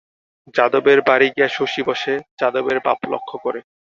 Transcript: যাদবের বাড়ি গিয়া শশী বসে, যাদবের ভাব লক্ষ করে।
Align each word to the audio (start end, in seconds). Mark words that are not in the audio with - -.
যাদবের 0.55 0.99
বাড়ি 1.07 1.27
গিয়া 1.35 1.49
শশী 1.49 1.81
বসে, 1.83 2.13
যাদবের 2.39 2.77
ভাব 2.85 2.97
লক্ষ 3.13 3.31
করে। 3.43 3.59